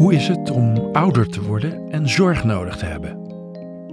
Hoe 0.00 0.14
is 0.14 0.28
het 0.28 0.50
om 0.50 0.88
ouder 0.92 1.28
te 1.28 1.42
worden 1.42 1.90
en 1.90 2.08
zorg 2.08 2.44
nodig 2.44 2.76
te 2.76 2.84
hebben? 2.84 3.18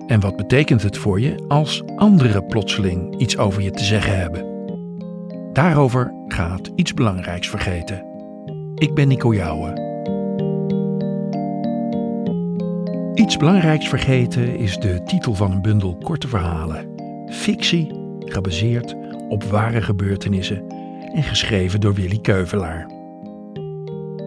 En 0.05 0.19
wat 0.19 0.35
betekent 0.35 0.83
het 0.83 0.97
voor 0.97 1.19
je 1.19 1.43
als 1.47 1.83
anderen 1.95 2.45
plotseling 2.45 3.19
iets 3.19 3.37
over 3.37 3.61
je 3.61 3.71
te 3.71 3.83
zeggen 3.83 4.17
hebben? 4.17 4.45
Daarover 5.53 6.13
gaat 6.27 6.71
iets 6.75 6.93
belangrijks 6.93 7.49
vergeten. 7.49 8.05
Ik 8.75 8.93
ben 8.93 9.07
Nico 9.07 9.33
Jouwen. 9.33 9.81
Iets 13.13 13.37
belangrijks 13.37 13.87
vergeten 13.87 14.57
is 14.57 14.77
de 14.77 15.03
titel 15.03 15.33
van 15.33 15.51
een 15.51 15.61
bundel 15.61 15.97
korte 15.97 16.27
verhalen. 16.27 16.93
Fictie, 17.29 17.91
gebaseerd 18.19 18.95
op 19.29 19.43
ware 19.43 19.81
gebeurtenissen 19.81 20.63
en 21.13 21.23
geschreven 21.23 21.81
door 21.81 21.93
Willy 21.93 22.19
Keuvelaar. 22.19 22.96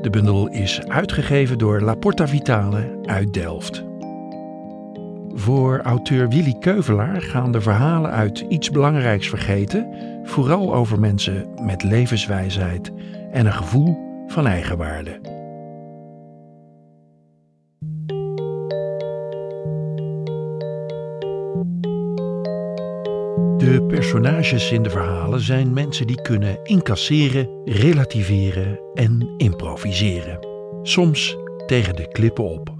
De 0.00 0.10
bundel 0.10 0.48
is 0.48 0.80
uitgegeven 0.86 1.59
door 1.59 1.80
La 1.80 1.95
Porta 1.95 2.28
Vitale 2.28 2.98
uit 3.04 3.32
Delft. 3.32 3.84
Voor 5.28 5.80
auteur 5.80 6.28
Willy 6.28 6.56
Keuvelaar 6.58 7.22
gaan 7.22 7.52
de 7.52 7.60
verhalen 7.60 8.10
uit 8.10 8.44
iets 8.48 8.70
belangrijks 8.70 9.28
vergeten, 9.28 9.88
vooral 10.22 10.74
over 10.74 11.00
mensen 11.00 11.48
met 11.62 11.82
levenswijsheid 11.82 12.92
en 13.30 13.46
een 13.46 13.52
gevoel 13.52 13.96
van 14.27 14.46
eigenwaarde. 14.46 15.39
De 23.60 23.82
personages 23.82 24.73
in 24.73 24.82
de 24.82 24.91
verhalen 24.91 25.41
zijn 25.41 25.73
mensen 25.73 26.06
die 26.06 26.23
kunnen 26.23 26.59
incasseren, 26.62 27.48
relativeren 27.64 28.80
en 28.95 29.34
improviseren. 29.36 30.46
Soms 30.83 31.36
tegen 31.66 31.96
de 31.96 32.09
klippen 32.09 32.45
op. 32.45 32.74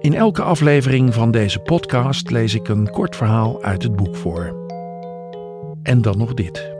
In 0.00 0.14
elke 0.14 0.42
aflevering 0.42 1.14
van 1.14 1.30
deze 1.30 1.58
podcast 1.58 2.30
lees 2.30 2.54
ik 2.54 2.68
een 2.68 2.90
kort 2.90 3.16
verhaal 3.16 3.62
uit 3.62 3.82
het 3.82 3.96
boek 3.96 4.16
voor. 4.16 4.56
En 5.82 6.02
dan 6.02 6.18
nog 6.18 6.34
dit. 6.34 6.72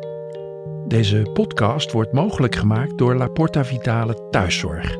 Deze 0.89 1.31
podcast 1.33 1.93
wordt 1.93 2.13
mogelijk 2.13 2.55
gemaakt 2.55 2.99
door 2.99 3.15
La 3.15 3.29
Porta 3.29 3.65
Vitale 3.65 4.29
Thuiszorg, 4.31 4.97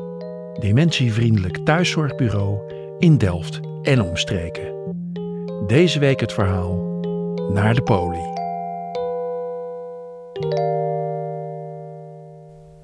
dementievriendelijk 0.59 1.57
thuiszorgbureau 1.57 2.57
in 2.99 3.17
Delft 3.17 3.59
en 3.81 4.01
omstreken. 4.01 4.73
Deze 5.67 5.99
week 5.99 6.19
het 6.19 6.33
verhaal 6.33 6.88
naar 7.53 7.73
de 7.73 7.81
poli. 7.81 8.33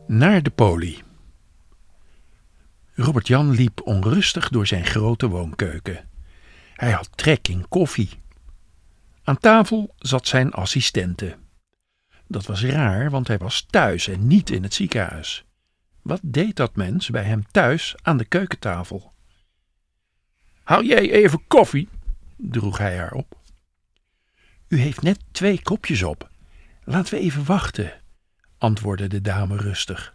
Naar 0.08 0.44
de 0.44 0.50
poli. 0.50 1.04
Robert 2.94 3.28
Jan 3.28 3.50
liep 3.50 3.82
onrustig 3.82 4.50
door 4.50 4.68
zijn 4.68 4.86
grote 4.86 5.28
woonkeuken. 5.28 6.10
Hij 6.74 6.92
had 6.92 7.18
trek 7.18 7.48
in 7.48 7.68
koffie. 7.68 8.10
Aan 9.24 9.38
tafel 9.38 9.94
zat 9.98 10.28
zijn 10.28 10.52
assistente. 10.52 11.38
Dat 12.28 12.46
was 12.46 12.64
raar, 12.64 13.10
want 13.10 13.28
hij 13.28 13.38
was 13.38 13.66
thuis 13.70 14.08
en 14.08 14.28
niet 14.28 14.50
in 14.50 14.64
het 14.64 14.74
ziekenhuis. 14.74 15.46
Wat 16.02 16.20
deed 16.24 16.56
dat 16.56 16.76
mens 16.76 17.10
bij 17.10 17.24
hem 17.24 17.46
thuis 17.52 17.96
aan 18.02 18.18
de 18.18 18.26
keukentafel? 18.26 19.14
Haal 20.64 20.84
jij 20.84 21.12
even 21.12 21.48
koffie? 21.48 21.90
droeg 22.38 22.78
hij 22.78 22.98
haar 22.98 23.14
op. 23.14 23.34
U 24.68 24.78
heeft 24.78 25.02
net 25.02 25.20
twee 25.32 25.62
kopjes 25.62 26.04
op. 26.04 26.30
Laten 26.84 27.14
we 27.14 27.20
even 27.20 27.46
wachten, 27.46 28.02
antwoordde 28.58 29.08
de 29.08 29.22
dame 29.22 29.58
rustig. 29.58 30.14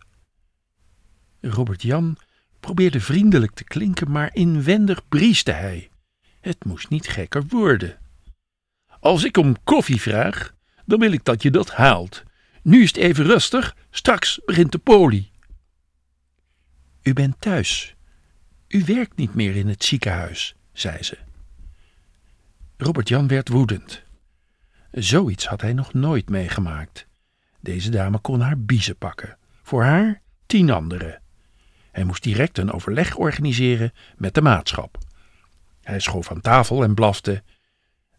Robert 1.40 1.82
Jan 1.82 2.16
probeerde 2.60 3.00
vriendelijk 3.00 3.54
te 3.54 3.64
klinken, 3.64 4.10
maar 4.10 4.34
inwendig 4.34 5.08
brieste 5.08 5.52
hij. 5.52 5.90
Het 6.40 6.64
moest 6.64 6.88
niet 6.88 7.08
gekker 7.08 7.46
worden. 7.48 7.98
Als 9.00 9.24
ik 9.24 9.36
om 9.36 9.62
koffie 9.64 10.00
vraag, 10.00 10.54
dan 10.86 10.98
wil 10.98 11.12
ik 11.12 11.24
dat 11.24 11.42
je 11.42 11.50
dat 11.50 11.70
haalt. 11.70 12.22
Nu 12.62 12.82
is 12.82 12.88
het 12.88 12.96
even 12.96 13.24
rustig, 13.24 13.76
straks 13.90 14.40
begint 14.44 14.72
de 14.72 14.78
poli. 14.78 15.30
U 17.02 17.12
bent 17.12 17.40
thuis. 17.40 17.94
U 18.68 18.84
werkt 18.84 19.16
niet 19.16 19.34
meer 19.34 19.56
in 19.56 19.68
het 19.68 19.84
ziekenhuis, 19.84 20.54
zei 20.72 21.02
ze. 21.02 21.18
Robert 22.76 23.08
Jan 23.08 23.28
werd 23.28 23.48
woedend. 23.48 24.02
Zoiets 24.90 25.46
had 25.46 25.60
hij 25.60 25.72
nog 25.72 25.92
nooit 25.92 26.28
meegemaakt. 26.28 27.06
Deze 27.60 27.90
dame 27.90 28.18
kon 28.18 28.40
haar 28.40 28.58
biezen 28.58 28.96
pakken. 28.96 29.38
Voor 29.62 29.82
haar 29.82 30.22
tien 30.46 30.70
anderen. 30.70 31.22
Hij 31.92 32.04
moest 32.04 32.22
direct 32.22 32.58
een 32.58 32.72
overleg 32.72 33.16
organiseren 33.16 33.92
met 34.16 34.34
de 34.34 34.42
maatschap. 34.42 34.98
Hij 35.82 36.00
schoof 36.00 36.30
aan 36.30 36.40
tafel 36.40 36.82
en 36.82 36.94
blafte: 36.94 37.42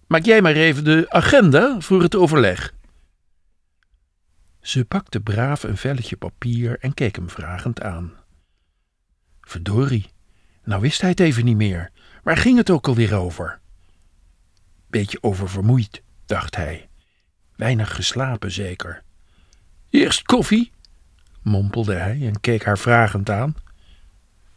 Maak 0.08 0.26
jij 0.26 0.42
maar 0.42 0.56
even 0.56 0.84
de 0.84 1.06
agenda 1.10 1.80
voor 1.80 2.02
het 2.02 2.16
overleg. 2.16 2.74
Ze 4.62 4.86
pakte 4.86 5.20
braaf 5.20 5.64
een 5.64 5.78
velletje 5.78 6.18
papier 6.18 6.80
en 6.80 6.94
keek 6.94 7.16
hem 7.16 7.30
vragend 7.30 7.82
aan. 7.82 8.14
Verdorie, 9.42 10.10
nou 10.64 10.82
wist 10.82 11.02
hij 11.02 11.10
het 11.10 11.20
even 11.20 11.46
niet 11.46 11.56
meer. 11.56 11.92
Waar 12.24 12.38
ging 12.38 12.58
het 12.58 12.70
ook 12.70 12.88
alweer 12.88 13.16
over? 13.16 13.60
Beetje 14.88 15.18
oververmoeid, 15.24 16.04
dacht 16.32 16.56
hij. 16.56 16.90
Weinig 17.56 17.96
geslapen 17.96 18.52
zeker. 18.52 19.04
Eerst 19.90 20.24
koffie, 20.24 20.72
mompelde 21.42 21.94
hij 21.94 22.28
en 22.28 22.40
keek 22.40 22.64
haar 22.64 22.78
vragend 22.78 23.30
aan. 23.30 23.56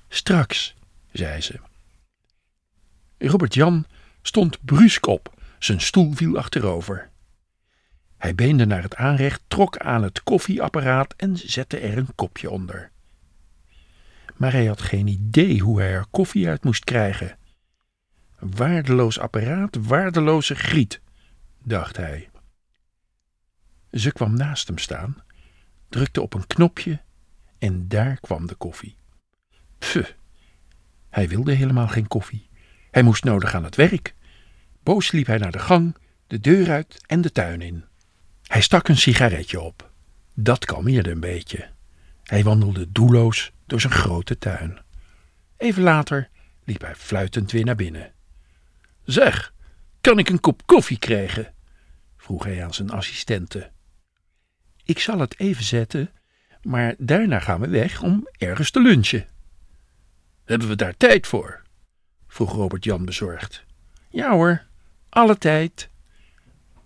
Straks, 0.08 0.74
zei 1.12 1.40
ze. 1.40 1.60
Robert 3.18 3.54
Jan 3.54 3.86
stond 4.22 4.64
brusk 4.64 5.06
op, 5.06 5.34
zijn 5.58 5.80
stoel 5.80 6.12
viel 6.12 6.38
achterover. 6.38 7.10
Hij 8.16 8.34
beende 8.34 8.66
naar 8.66 8.82
het 8.82 8.96
aanrecht, 8.96 9.42
trok 9.48 9.78
aan 9.78 10.02
het 10.02 10.22
koffieapparaat 10.22 11.14
en 11.16 11.36
zette 11.36 11.78
er 11.78 11.98
een 11.98 12.14
kopje 12.14 12.50
onder. 12.50 12.90
Maar 14.36 14.52
hij 14.52 14.66
had 14.66 14.82
geen 14.82 15.06
idee 15.06 15.60
hoe 15.60 15.80
hij 15.80 15.92
er 15.92 16.06
koffie 16.10 16.48
uit 16.48 16.64
moest 16.64 16.84
krijgen. 16.84 17.38
Waardeloos 18.38 19.18
apparaat, 19.18 19.76
waardeloze 19.80 20.54
griet 20.54 21.02
dacht 21.64 21.96
hij. 21.96 22.30
Ze 23.90 24.12
kwam 24.12 24.34
naast 24.34 24.66
hem 24.66 24.78
staan, 24.78 25.22
drukte 25.88 26.22
op 26.22 26.34
een 26.34 26.46
knopje 26.46 27.00
en 27.58 27.88
daar 27.88 28.20
kwam 28.20 28.46
de 28.46 28.54
koffie. 28.54 28.96
Pff, 29.78 30.14
hij 31.10 31.28
wilde 31.28 31.52
helemaal 31.52 31.88
geen 31.88 32.08
koffie. 32.08 32.48
Hij 32.90 33.02
moest 33.02 33.24
nodig 33.24 33.54
aan 33.54 33.64
het 33.64 33.76
werk. 33.76 34.14
Boos 34.82 35.12
liep 35.12 35.26
hij 35.26 35.38
naar 35.38 35.52
de 35.52 35.58
gang, 35.58 35.96
de 36.26 36.40
deur 36.40 36.70
uit 36.70 37.04
en 37.06 37.20
de 37.20 37.32
tuin 37.32 37.60
in. 37.60 37.84
Hij 38.42 38.60
stak 38.60 38.88
een 38.88 38.96
sigaretje 38.96 39.60
op. 39.60 39.90
Dat 40.34 40.64
kalmeerde 40.64 41.10
een 41.10 41.20
beetje. 41.20 41.68
Hij 42.22 42.42
wandelde 42.42 42.92
doelloos 42.92 43.52
door 43.66 43.80
zijn 43.80 43.92
grote 43.92 44.38
tuin. 44.38 44.78
Even 45.56 45.82
later 45.82 46.28
liep 46.64 46.80
hij 46.80 46.94
fluitend 46.94 47.52
weer 47.52 47.64
naar 47.64 47.74
binnen. 47.74 48.12
Zeg, 49.04 49.54
kan 50.00 50.18
ik 50.18 50.28
een 50.28 50.40
kop 50.40 50.66
koffie 50.66 50.98
krijgen? 50.98 51.53
Vroeg 52.24 52.44
hij 52.44 52.64
aan 52.64 52.74
zijn 52.74 52.90
assistente. 52.90 53.70
Ik 54.84 54.98
zal 54.98 55.18
het 55.18 55.38
even 55.38 55.64
zetten, 55.64 56.10
maar 56.62 56.94
daarna 56.98 57.40
gaan 57.40 57.60
we 57.60 57.68
weg 57.68 58.02
om 58.02 58.28
ergens 58.38 58.70
te 58.70 58.80
lunchen. 58.80 59.26
Hebben 60.44 60.68
we 60.68 60.76
daar 60.76 60.96
tijd 60.96 61.26
voor? 61.26 61.62
vroeg 62.26 62.52
Robert 62.52 62.84
Jan 62.84 63.04
bezorgd. 63.04 63.64
Ja 64.08 64.30
hoor, 64.30 64.66
alle 65.08 65.38
tijd. 65.38 65.90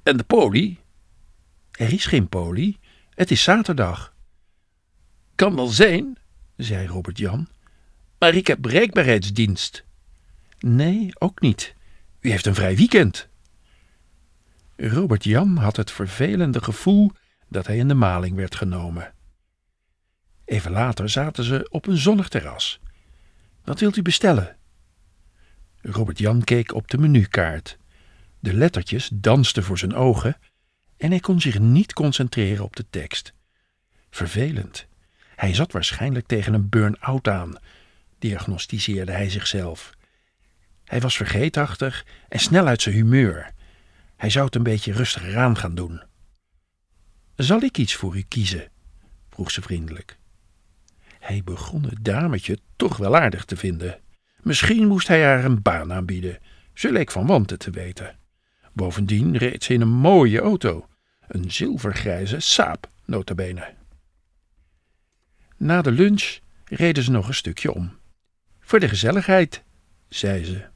En 0.02 0.16
de 0.16 0.24
poli? 0.24 0.78
Er 1.70 1.92
is 1.92 2.06
geen 2.06 2.28
poli, 2.28 2.78
het 3.10 3.30
is 3.30 3.42
zaterdag. 3.42 4.14
Kan 5.34 5.54
wel 5.54 5.66
zijn, 5.66 6.18
zei 6.56 6.86
Robert 6.86 7.18
Jan, 7.18 7.48
maar 8.18 8.34
ik 8.34 8.46
heb 8.46 8.62
bereikbaarheidsdienst. 8.62 9.84
Nee, 10.58 11.10
ook 11.18 11.40
niet. 11.40 11.74
U 12.20 12.30
heeft 12.30 12.46
een 12.46 12.54
vrij 12.54 12.76
weekend. 12.76 13.27
Robert 14.80 15.24
Jan 15.24 15.56
had 15.56 15.76
het 15.76 15.90
vervelende 15.90 16.62
gevoel 16.62 17.10
dat 17.48 17.66
hij 17.66 17.76
in 17.76 17.88
de 17.88 17.94
maling 17.94 18.36
werd 18.36 18.54
genomen. 18.54 19.14
Even 20.44 20.70
later 20.70 21.08
zaten 21.08 21.44
ze 21.44 21.68
op 21.70 21.86
een 21.86 21.96
zonnig 21.96 22.28
terras. 22.28 22.80
Wat 23.64 23.80
wilt 23.80 23.96
u 23.96 24.02
bestellen? 24.02 24.56
Robert 25.80 26.18
Jan 26.18 26.44
keek 26.44 26.74
op 26.74 26.88
de 26.88 26.98
menukaart. 26.98 27.78
De 28.40 28.54
lettertjes 28.54 29.10
dansten 29.12 29.62
voor 29.62 29.78
zijn 29.78 29.94
ogen 29.94 30.36
en 30.96 31.10
hij 31.10 31.20
kon 31.20 31.40
zich 31.40 31.58
niet 31.58 31.92
concentreren 31.92 32.64
op 32.64 32.76
de 32.76 32.86
tekst. 32.90 33.32
Vervelend. 34.10 34.86
Hij 35.36 35.54
zat 35.54 35.72
waarschijnlijk 35.72 36.26
tegen 36.26 36.54
een 36.54 36.68
burn-out 36.68 37.28
aan, 37.28 37.56
diagnosticeerde 38.18 39.12
hij 39.12 39.30
zichzelf. 39.30 39.90
Hij 40.84 41.00
was 41.00 41.16
vergeetachtig 41.16 42.06
en 42.28 42.38
snel 42.40 42.66
uit 42.66 42.82
zijn 42.82 42.94
humeur. 42.94 43.56
Hij 44.18 44.30
zou 44.30 44.44
het 44.44 44.54
een 44.54 44.62
beetje 44.62 44.92
rustiger 44.92 45.36
aan 45.36 45.56
gaan 45.56 45.74
doen. 45.74 46.02
Zal 47.36 47.60
ik 47.60 47.78
iets 47.78 47.94
voor 47.94 48.16
u 48.16 48.22
kiezen? 48.22 48.70
vroeg 49.30 49.50
ze 49.50 49.62
vriendelijk. 49.62 50.18
Hij 51.18 51.42
begon 51.44 51.82
het 51.84 52.04
dametje 52.04 52.58
toch 52.76 52.96
wel 52.96 53.16
aardig 53.16 53.44
te 53.44 53.56
vinden. 53.56 54.00
Misschien 54.42 54.86
moest 54.86 55.08
hij 55.08 55.24
haar 55.24 55.44
een 55.44 55.62
baan 55.62 55.92
aanbieden. 55.92 56.38
Ze 56.74 56.92
leek 56.92 57.10
van 57.10 57.26
wanten 57.26 57.58
te 57.58 57.70
weten. 57.70 58.18
Bovendien 58.72 59.36
reed 59.36 59.64
ze 59.64 59.72
in 59.72 59.80
een 59.80 59.88
mooie 59.88 60.40
auto. 60.40 60.88
Een 61.26 61.50
zilvergrijze 61.50 62.40
Saab, 62.40 62.90
notabene. 63.04 63.74
Na 65.56 65.82
de 65.82 65.90
lunch 65.90 66.38
reden 66.64 67.02
ze 67.02 67.10
nog 67.10 67.28
een 67.28 67.34
stukje 67.34 67.72
om. 67.72 67.98
Voor 68.60 68.80
de 68.80 68.88
gezelligheid, 68.88 69.62
zei 70.08 70.44
ze. 70.44 70.68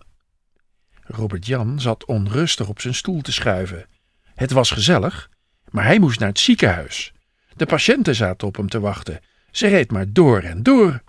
Robert 1.05 1.47
Jan 1.47 1.81
zat 1.81 2.05
onrustig 2.05 2.69
op 2.69 2.81
zijn 2.81 2.95
stoel 2.95 3.21
te 3.21 3.33
schuiven. 3.33 3.87
Het 4.35 4.51
was 4.51 4.71
gezellig, 4.71 5.31
maar 5.71 5.85
hij 5.85 5.99
moest 5.99 6.19
naar 6.19 6.29
het 6.29 6.39
ziekenhuis. 6.39 7.13
De 7.57 7.67
patiënten 7.67 8.15
zaten 8.15 8.47
op 8.47 8.57
hem 8.57 8.69
te 8.69 8.81
wachten. 8.81 9.21
Ze 9.51 9.67
reed 9.67 9.91
maar 9.91 10.13
door 10.13 10.41
en 10.41 10.63
door. 10.63 11.03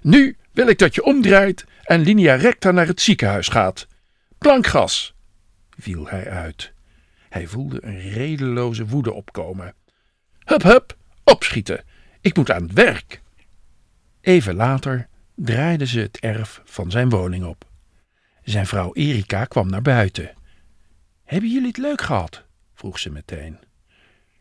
Nu 0.00 0.36
wil 0.52 0.68
ik 0.68 0.78
dat 0.78 0.94
je 0.94 1.04
omdraait 1.04 1.64
en 1.82 2.00
linea 2.00 2.34
recta 2.34 2.70
naar 2.70 2.86
het 2.86 3.00
ziekenhuis 3.00 3.48
gaat. 3.48 3.86
Plankgas, 4.38 5.14
viel 5.78 6.08
hij 6.08 6.30
uit. 6.30 6.72
Hij 7.28 7.46
voelde 7.46 7.84
een 7.84 8.10
redeloze 8.10 8.86
woede 8.86 9.12
opkomen. 9.12 9.74
Hup, 10.38 10.62
hup, 10.62 10.96
opschieten. 11.24 11.84
Ik 12.20 12.36
moet 12.36 12.50
aan 12.50 12.62
het 12.62 12.72
werk. 12.72 13.22
Even 14.20 14.54
later 14.54 15.08
draaide 15.34 15.86
ze 15.86 16.00
het 16.00 16.18
erf 16.18 16.62
van 16.64 16.90
zijn 16.90 17.08
woning 17.08 17.44
op. 17.44 17.64
Zijn 18.44 18.66
vrouw 18.66 18.94
Erika 18.94 19.44
kwam 19.44 19.70
naar 19.70 19.82
buiten. 19.82 20.34
Hebben 21.24 21.50
jullie 21.50 21.68
het 21.68 21.76
leuk 21.76 22.00
gehad? 22.00 22.44
vroeg 22.74 22.98
ze 22.98 23.10
meteen. 23.10 23.58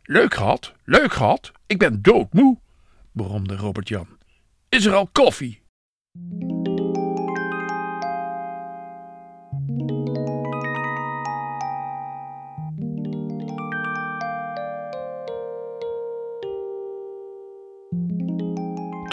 Leuk 0.04 0.34
gehad, 0.34 0.74
leuk 0.84 1.14
gehad. 1.14 1.52
Ik 1.66 1.78
ben 1.78 2.02
doodmoe, 2.02 2.58
bromde 3.12 3.56
Robert 3.56 3.88
Jan. 3.88 4.08
Is 4.70 4.86
er 4.86 4.94
al 4.94 5.08
koffie? 5.12 5.62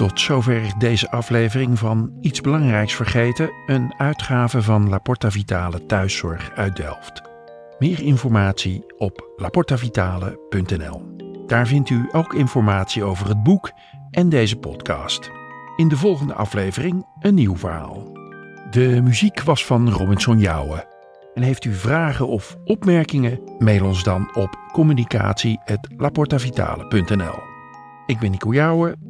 Tot 0.00 0.20
zover 0.20 0.72
deze 0.78 1.10
aflevering 1.10 1.78
van 1.78 2.16
Iets 2.20 2.40
Belangrijks 2.40 2.94
Vergeten, 2.94 3.50
een 3.66 3.94
uitgave 3.96 4.62
van 4.62 4.88
La 4.88 4.98
Porta 4.98 5.30
Vitale 5.30 5.86
Thuiszorg 5.86 6.50
uit 6.54 6.76
Delft. 6.76 7.22
Meer 7.78 8.02
informatie 8.02 8.84
op 8.98 9.32
laportavitale.nl. 9.36 11.02
Daar 11.46 11.66
vindt 11.66 11.90
u 11.90 12.08
ook 12.12 12.34
informatie 12.34 13.04
over 13.04 13.28
het 13.28 13.42
boek 13.42 13.70
en 14.10 14.28
deze 14.28 14.56
podcast. 14.56 15.30
In 15.76 15.88
de 15.88 15.96
volgende 15.96 16.34
aflevering 16.34 17.06
een 17.18 17.34
nieuw 17.34 17.56
verhaal. 17.56 18.12
De 18.70 19.00
muziek 19.02 19.42
was 19.42 19.66
van 19.66 19.90
Robinson 19.90 20.38
Jouwen. 20.38 20.84
En 21.34 21.42
heeft 21.42 21.64
u 21.64 21.74
vragen 21.74 22.28
of 22.28 22.56
opmerkingen? 22.64 23.40
Mail 23.58 23.84
ons 23.84 24.02
dan 24.02 24.30
op 24.34 24.58
communicatie.laportavitale.nl. 24.72 27.38
Ik 28.06 28.18
ben 28.18 28.30
Nico 28.30 28.52
Jouwen 28.52 29.09